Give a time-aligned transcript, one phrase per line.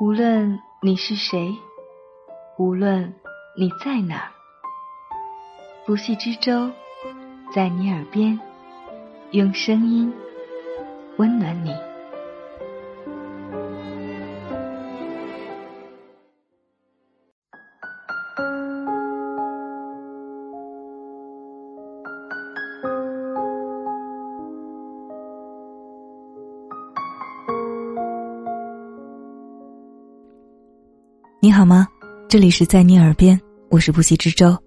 [0.00, 1.52] 无论你是谁，
[2.56, 3.12] 无论
[3.56, 4.30] 你在哪儿，
[5.84, 6.70] 不系之舟
[7.52, 8.38] 在你耳边，
[9.32, 10.14] 用声音
[11.16, 11.87] 温暖你。
[31.40, 31.86] 你好吗？
[32.28, 34.58] 这里是在你耳边，我是不息之舟，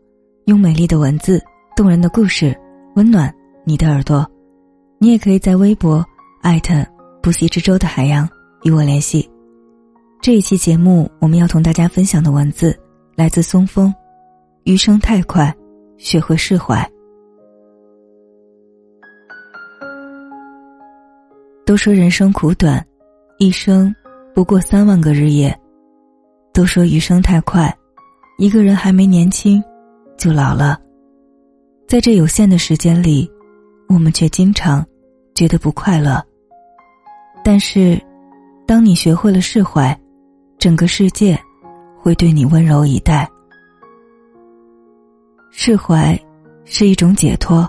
[0.45, 1.43] 用美丽的文字、
[1.75, 2.57] 动人的故事
[2.95, 3.29] 温暖
[3.65, 4.25] 你的耳朵。
[4.97, 6.01] 你也可以在微博
[6.41, 6.75] 艾特
[7.21, 8.27] 不息之舟的海洋
[8.63, 9.29] 与我联系。
[10.21, 12.73] 这一期节目我们要同大家分享的文字
[13.17, 13.93] 来自松风，
[14.63, 15.53] 余生太快，
[15.97, 16.89] 学会释怀。
[21.65, 22.81] 都说人生苦短，
[23.39, 23.93] 一生
[24.33, 25.53] 不过三万个日夜。
[26.53, 27.73] 都说余生太快，
[28.37, 29.63] 一个人还没年轻，
[30.17, 30.79] 就老了。
[31.87, 33.29] 在这有限的时间里，
[33.87, 34.85] 我们却经常
[35.33, 36.23] 觉得不快乐。
[37.43, 38.01] 但是，
[38.65, 39.97] 当你学会了释怀，
[40.57, 41.37] 整个世界
[41.97, 43.29] 会对你温柔以待。
[45.51, 46.17] 释怀
[46.65, 47.67] 是一种解脱。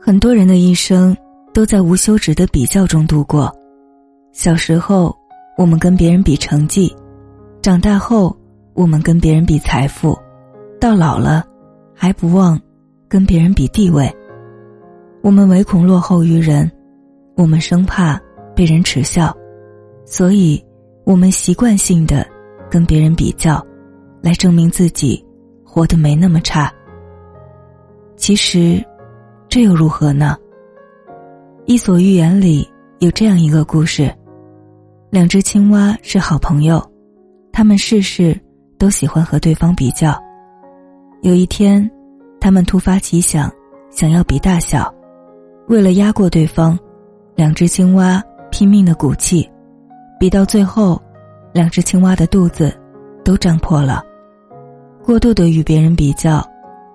[0.00, 1.16] 很多人的一生
[1.52, 3.52] 都在无休止的比较中度过。
[4.32, 5.16] 小时候，
[5.56, 6.94] 我们跟别人比成绩。
[7.62, 8.34] 长大后，
[8.72, 10.18] 我们跟别人比财富；
[10.80, 11.44] 到老了，
[11.94, 12.58] 还不忘
[13.06, 14.10] 跟别人比地位。
[15.22, 16.70] 我们唯恐落后于人，
[17.36, 18.18] 我们生怕
[18.56, 19.36] 被人耻笑，
[20.06, 20.64] 所以，
[21.04, 22.26] 我们习惯性的
[22.70, 23.62] 跟别人比较，
[24.22, 25.22] 来证明自己
[25.62, 26.72] 活得没那么差。
[28.16, 28.82] 其实，
[29.50, 30.34] 这又如何呢？
[31.66, 32.66] 《伊索寓言》里
[33.00, 34.10] 有这样一个故事：
[35.10, 36.89] 两只青蛙是好朋友。
[37.52, 38.38] 他们事事
[38.78, 40.18] 都喜欢和对方比较。
[41.22, 41.88] 有一天，
[42.40, 43.50] 他们突发奇想，
[43.90, 44.92] 想要比大小。
[45.68, 46.78] 为了压过对方，
[47.34, 49.48] 两只青蛙拼命的鼓气，
[50.18, 51.00] 比到最后，
[51.52, 52.74] 两只青蛙的肚子
[53.24, 54.02] 都胀破了。
[55.04, 56.42] 过度的与别人比较，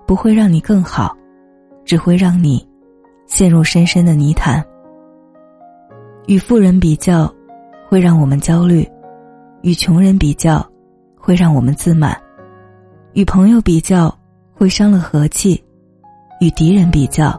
[0.06, 1.16] 不会让你更好，
[1.84, 2.66] 只会让你
[3.26, 4.64] 陷入深深的泥潭。
[6.26, 7.32] 与富人比较，
[7.88, 8.88] 会让我们焦虑。
[9.66, 10.64] 与穷人比较，
[11.18, 12.14] 会让我们自满；
[13.14, 14.16] 与朋友比较，
[14.54, 15.60] 会伤了和气；
[16.40, 17.36] 与敌人比较，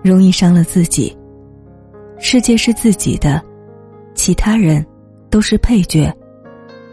[0.00, 1.12] 容易伤了自己。
[2.16, 3.42] 世界是自己的，
[4.14, 4.86] 其他人
[5.28, 6.16] 都是配角。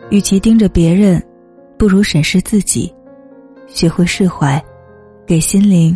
[0.09, 1.23] 与其盯着别人，
[1.77, 2.91] 不如审视自己，
[3.67, 4.59] 学会释怀，
[5.27, 5.95] 给心灵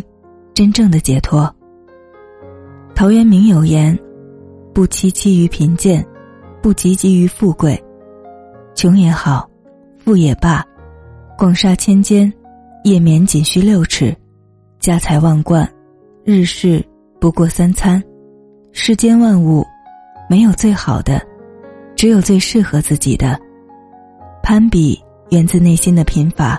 [0.54, 1.52] 真正的解脱。
[2.94, 3.98] 陶渊明有言
[4.72, 6.06] ：“不戚戚于贫贱，
[6.62, 7.76] 不汲汲于富贵。”
[8.86, 9.50] 穷也好，
[9.98, 10.64] 富也罢，
[11.36, 12.32] 广厦千间，
[12.84, 14.14] 夜眠仅需六尺；
[14.78, 15.68] 家财万贯，
[16.24, 16.86] 日事
[17.20, 18.00] 不过三餐。
[18.70, 19.66] 世间万物，
[20.30, 21.20] 没有最好的，
[21.96, 23.36] 只有最适合自己的。
[24.40, 24.96] 攀比
[25.30, 26.56] 源自内心的贫乏，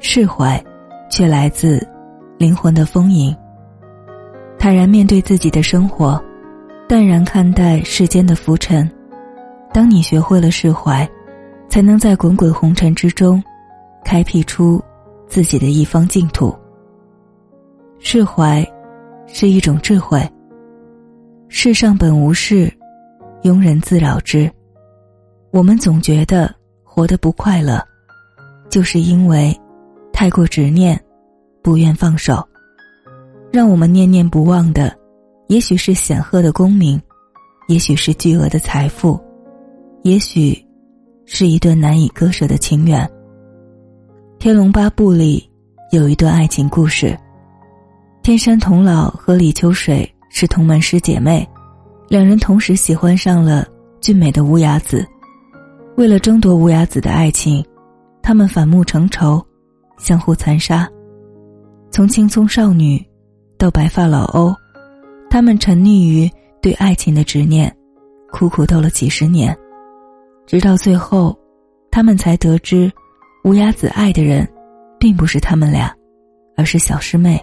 [0.00, 0.60] 释怀，
[1.08, 1.80] 却来自
[2.38, 3.32] 灵魂的丰盈。
[4.58, 6.20] 坦然面对自己的生活，
[6.88, 8.90] 淡然看待世间的浮沉。
[9.72, 11.08] 当你学会了释怀。
[11.72, 13.42] 才能在滚滚红尘之中，
[14.04, 14.78] 开辟出
[15.26, 16.54] 自己的一方净土。
[17.98, 18.62] 释怀
[19.26, 20.20] 是一种智慧。
[21.48, 22.70] 世上本无事，
[23.42, 24.52] 庸人自扰之。
[25.50, 27.82] 我们总觉得活得不快乐，
[28.68, 29.58] 就是因为
[30.12, 31.02] 太过执念，
[31.62, 32.46] 不愿放手。
[33.50, 34.94] 让我们念念不忘的，
[35.46, 37.00] 也许是显赫的功名，
[37.66, 39.18] 也许是巨额的财富，
[40.02, 40.62] 也许。
[41.24, 43.04] 是一段难以割舍的情缘。
[44.38, 45.48] 《天龙八部》里
[45.92, 47.16] 有一段爱情故事：
[48.22, 51.48] 天山童姥和李秋水是同门师姐妹，
[52.08, 53.66] 两人同时喜欢上了
[54.00, 55.06] 俊美的乌鸦子。
[55.96, 57.64] 为了争夺乌鸦子的爱情，
[58.22, 59.44] 他们反目成仇，
[59.98, 60.88] 相互残杀。
[61.90, 63.04] 从青葱少女
[63.58, 64.54] 到白发老欧，
[65.30, 66.28] 他们沉溺于
[66.60, 67.70] 对爱情的执念，
[68.30, 69.56] 苦苦斗了几十年。
[70.52, 71.34] 直到最后，
[71.90, 72.92] 他们才得知，
[73.44, 74.46] 乌鸦子爱的人，
[74.98, 75.90] 并不是他们俩，
[76.58, 77.40] 而是小师妹。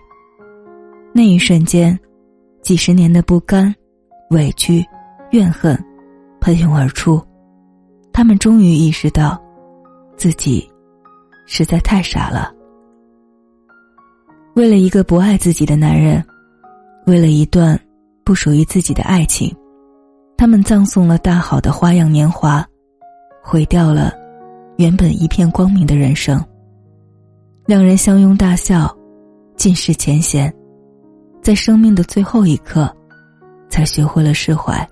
[1.12, 2.00] 那一瞬间，
[2.62, 3.74] 几十年的不甘、
[4.30, 4.86] 委屈、
[5.32, 5.76] 怨恨，
[6.40, 7.20] 喷涌而出。
[8.14, 9.42] 他们终于意识到，
[10.16, 10.70] 自己
[11.48, 12.54] 实在太傻了。
[14.54, 16.24] 为了一个不爱自己的男人，
[17.08, 17.76] 为了一段
[18.24, 19.52] 不属于自己的爱情，
[20.38, 22.64] 他们葬送了大好的花样年华。
[23.42, 24.14] 毁掉了
[24.78, 26.44] 原本一片光明的人生。
[27.66, 28.96] 两人相拥大笑，
[29.56, 30.52] 尽释前嫌，
[31.42, 32.92] 在生命的最后一刻，
[33.70, 34.88] 才学会了释怀。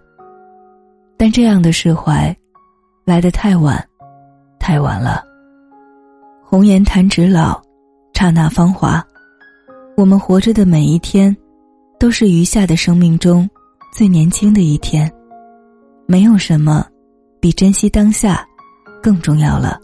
[1.17, 2.35] 但这样的释怀，
[3.05, 3.83] 来得太晚，
[4.59, 5.23] 太晚了。
[6.43, 7.59] 红颜弹指老，
[8.13, 9.03] 刹那芳华。
[9.95, 11.35] 我们活着的每一天，
[11.99, 13.49] 都是余下的生命中
[13.91, 15.11] 最年轻的一天。
[16.05, 16.85] 没有什么，
[17.39, 18.47] 比珍惜当下
[19.01, 19.79] 更重要了。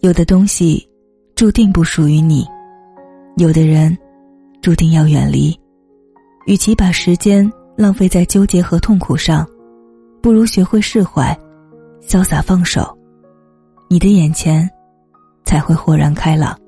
[0.00, 0.88] 有的东西，
[1.34, 2.44] 注定不属于你；
[3.36, 3.96] 有的人，
[4.60, 5.58] 注定要远离。
[6.46, 9.46] 与其把时间浪费在纠结和痛苦上，
[10.20, 11.38] 不如学会释怀，
[12.00, 12.96] 潇洒放手。
[13.88, 14.68] 你的眼前，
[15.44, 16.58] 才会豁然开朗。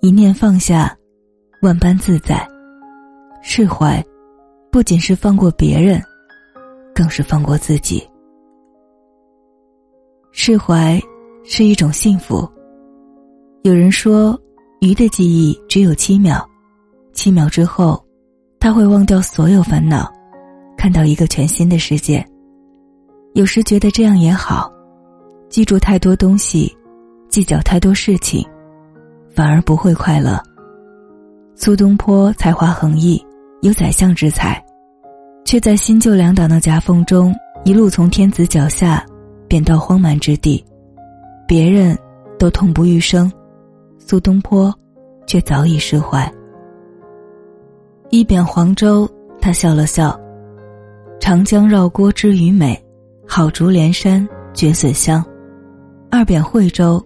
[0.00, 0.96] 一念放下，
[1.62, 2.46] 万般自在。
[3.42, 4.04] 释怀，
[4.70, 6.00] 不仅是放过别人，
[6.94, 8.06] 更是放过自己。
[10.38, 11.00] 释怀
[11.44, 12.46] 是一种幸福。
[13.62, 14.38] 有人说，
[14.82, 16.46] 鱼的记忆只有七秒，
[17.14, 18.04] 七秒之后，
[18.60, 20.12] 他会忘掉所有烦恼，
[20.76, 22.22] 看到一个全新的世界。
[23.32, 24.70] 有时觉得这样也好，
[25.48, 26.70] 记住太多东西，
[27.30, 28.46] 计较太多事情。
[29.34, 30.38] 反而不会快乐。
[31.54, 33.20] 苏东坡才华横溢，
[33.62, 34.62] 有宰相之才，
[35.46, 37.34] 却在新旧两党的夹缝中，
[37.64, 39.02] 一路从天子脚下
[39.48, 40.64] 贬到荒蛮之地。
[41.46, 41.96] 别人
[42.38, 43.30] 都痛不欲生，
[43.98, 44.74] 苏东坡
[45.26, 46.30] 却早已释怀。
[48.10, 49.08] 一贬黄州，
[49.40, 50.18] 他笑了笑
[51.20, 52.80] ：“长江绕郭知鱼美，
[53.26, 55.24] 好竹连山绝笋香。”
[56.10, 57.04] 二贬惠州，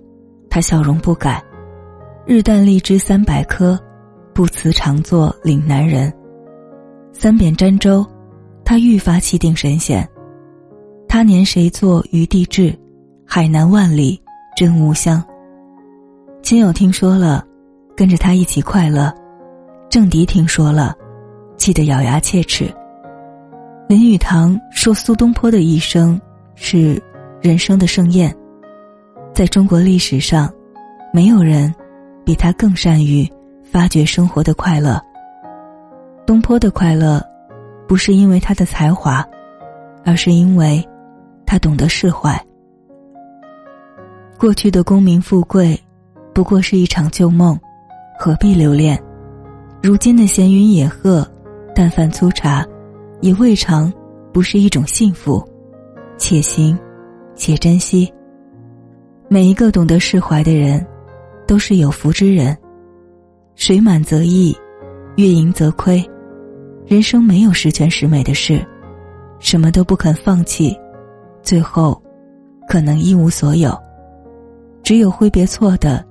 [0.49, 1.43] 他笑容不改。
[2.27, 3.79] 日啖荔枝三百颗，
[4.35, 6.13] 不辞常作岭南人。
[7.13, 8.07] 三贬儋州，
[8.65, 10.09] 他愈发气定神闲。
[11.13, 12.73] 他年谁作余地志？
[13.27, 14.23] 海南万里
[14.55, 15.21] 真无香。
[16.41, 17.45] 亲友听说了，
[17.97, 19.13] 跟着他一起快乐；
[19.89, 20.95] 政敌听说了，
[21.57, 22.73] 气得咬牙切齿。
[23.89, 26.19] 林语堂说：“苏东坡的一生
[26.55, 27.03] 是
[27.43, 28.33] 人生的盛宴，
[29.35, 30.49] 在中国历史上，
[31.13, 31.75] 没有人。”
[32.25, 33.29] 比他更善于
[33.65, 35.03] 发掘生活的快乐。
[36.25, 37.21] 东坡的快乐，
[37.89, 39.27] 不是因为他的才华，
[40.05, 40.87] 而是因为
[41.51, 42.41] 他懂得释怀。
[44.39, 45.77] 过去的功名富贵，
[46.33, 47.59] 不过是一场旧梦，
[48.17, 48.97] 何必留恋？
[49.83, 51.29] 如今的闲云野鹤，
[51.75, 52.65] 淡饭粗茶，
[53.21, 53.93] 也未尝
[54.33, 55.45] 不是一种幸福。
[56.17, 56.79] 且行，
[57.35, 58.09] 且珍惜。
[59.29, 60.87] 每一个懂得释怀的人。
[61.49, 62.57] 都是有福之人，
[63.57, 64.57] 水满则溢，
[65.17, 66.09] 月盈则亏。
[66.87, 68.65] 人生没有十全十美的事，
[69.41, 70.79] 什么都不肯放弃，
[71.43, 72.01] 最后
[72.69, 73.77] 可能一无所有。
[74.83, 76.05] 只有挥别错的，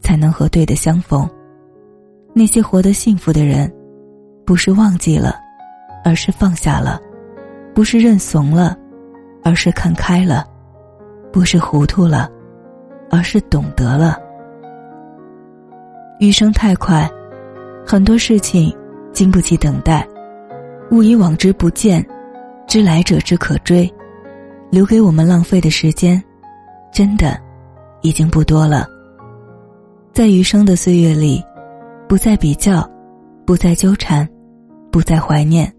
[0.00, 1.28] 才能和对的相逢。
[2.32, 3.72] 那些活得幸福的人，
[4.44, 5.36] 不是忘记了，
[6.04, 6.98] 而是放下了；
[7.74, 8.76] 不是认怂了，
[9.42, 10.42] 而是看开了；
[11.32, 12.30] 不是糊涂了，
[13.10, 14.18] 而是懂得了。
[16.20, 17.10] 余生太快，
[17.86, 18.74] 很多事情
[19.12, 20.06] 经不起等待。
[20.90, 22.04] 勿以往之不谏，
[22.66, 23.92] 知来者之可追。
[24.74, 26.20] 留给我们浪费的时间，
[26.92, 27.40] 真的
[28.02, 28.88] 已经不多了。
[30.12, 31.40] 在余生的岁月里，
[32.08, 32.84] 不再比较，
[33.46, 34.28] 不再纠缠，
[34.90, 35.72] 不再怀念，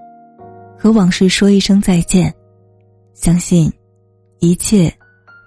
[0.79, 2.33] 和往事说一声再见。
[3.13, 3.69] 相信，
[4.39, 4.89] 一切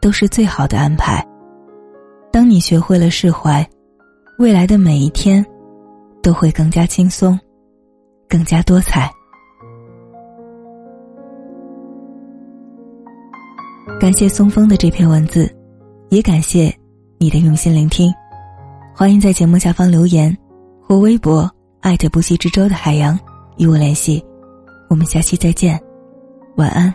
[0.02, 1.26] 都是最好的安排。
[2.31, 3.67] 当你学会了释怀。
[4.38, 5.45] 未来的每一天，
[6.23, 7.37] 都会更加轻松，
[8.28, 9.11] 更加多彩。
[14.00, 15.52] 感谢松风的这篇文字，
[16.11, 16.73] 也感谢
[17.19, 18.14] 你的用心聆听。
[18.95, 20.37] 欢迎在节目下方留言，
[20.81, 21.50] 或微博
[21.81, 23.19] 艾特不息之舟的海洋
[23.57, 24.25] 与我联系。
[24.88, 25.81] 我们下期再见，
[26.57, 26.95] 晚安。